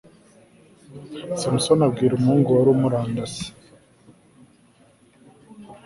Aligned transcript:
samusoni 1.41 1.83
abwira 1.87 2.13
umuhungu 2.15 2.49
wari 2.51 2.69
umurandase 2.75 3.45